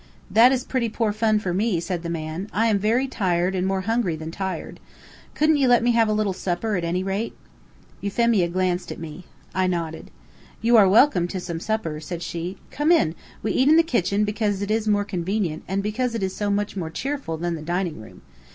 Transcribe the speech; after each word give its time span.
"That 0.31 0.51
is 0.51 0.63
pretty 0.63 0.89
poor 0.89 1.13
fun 1.13 1.37
for 1.37 1.53
me," 1.53 1.79
said 1.79 2.01
the 2.01 2.09
man. 2.09 2.49
"I 2.51 2.65
am 2.69 2.79
very 2.79 3.07
tired, 3.07 3.53
and 3.53 3.67
more 3.67 3.81
hungry 3.81 4.15
than 4.15 4.31
tired. 4.31 4.79
Couldn't 5.35 5.57
you 5.57 5.67
let 5.67 5.83
me 5.83 5.91
have 5.91 6.07
a 6.09 6.13
little 6.13 6.33
supper 6.33 6.75
at 6.75 6.83
any 6.83 7.03
rate?" 7.03 7.35
Euphemia 8.01 8.47
glanced 8.47 8.91
at 8.91 8.97
me. 8.97 9.25
I 9.53 9.67
nodded. 9.67 10.09
"You 10.59 10.75
are 10.75 10.89
welcome 10.89 11.27
to 11.27 11.39
some 11.39 11.59
supper," 11.59 11.99
she 11.99 12.19
said, 12.19 12.55
"Come 12.71 12.91
in! 12.91 13.13
We 13.43 13.51
eat 13.51 13.69
in 13.69 13.75
the 13.75 13.83
kitchen 13.83 14.23
because 14.25 14.63
it 14.63 14.71
is 14.71 14.87
more 14.87 15.05
convenient, 15.05 15.61
and 15.67 15.83
because 15.83 16.15
it 16.15 16.23
is 16.23 16.35
so 16.35 16.49
much 16.49 16.75
more 16.75 16.89
cheerful 16.89 17.37
than 17.37 17.53
the 17.53 17.61
dining 17.61 18.01
room. 18.01 18.23